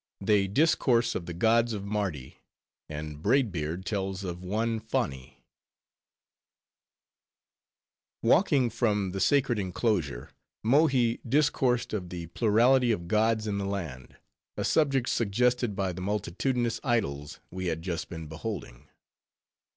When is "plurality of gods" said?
12.25-13.45